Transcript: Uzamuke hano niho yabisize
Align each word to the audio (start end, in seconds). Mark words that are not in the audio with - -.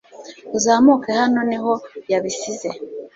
Uzamuke 0.57 1.09
hano 1.19 1.39
niho 1.49 1.71
yabisize 2.11 2.69